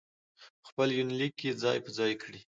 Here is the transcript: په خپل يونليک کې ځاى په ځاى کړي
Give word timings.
په 0.61 0.65
خپل 0.69 0.87
يونليک 0.99 1.33
کې 1.39 1.57
ځاى 1.61 1.77
په 1.85 1.89
ځاى 1.97 2.13
کړي 2.23 2.41